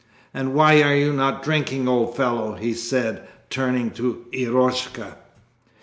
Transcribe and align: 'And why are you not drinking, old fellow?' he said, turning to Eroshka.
'And 0.33 0.55
why 0.55 0.81
are 0.81 0.95
you 0.95 1.13
not 1.13 1.43
drinking, 1.43 1.87
old 1.87 2.15
fellow?' 2.17 2.55
he 2.55 2.73
said, 2.73 3.27
turning 3.51 3.91
to 3.91 4.25
Eroshka. 4.33 5.15